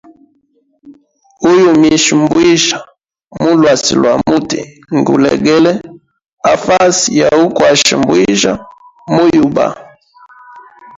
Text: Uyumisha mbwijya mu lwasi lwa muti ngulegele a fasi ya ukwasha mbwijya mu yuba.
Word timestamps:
Uyumisha 1.49 2.11
mbwijya 2.21 2.77
mu 3.41 3.49
lwasi 3.59 3.93
lwa 4.01 4.13
muti 4.25 4.59
ngulegele 4.97 5.71
a 6.51 6.53
fasi 6.63 7.07
ya 7.19 7.27
ukwasha 7.45 7.93
mbwijya 8.01 8.53
mu 9.13 9.23
yuba. 9.35 9.65